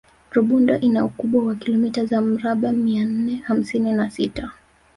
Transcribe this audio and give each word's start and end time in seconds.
Rubondo 0.35 0.75
ina 0.79 1.05
ukubwa 1.05 1.45
wa 1.45 1.55
kilomita 1.55 2.05
za 2.05 2.21
mraba 2.21 2.71
mia 2.71 3.05
nne 3.05 3.35
hamsini 3.35 3.93
na 3.93 4.09
sita 4.11 4.51